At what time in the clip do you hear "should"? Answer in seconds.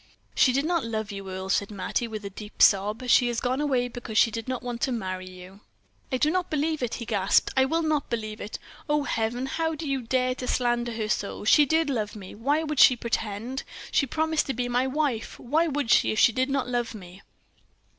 12.65-12.79, 15.71-15.91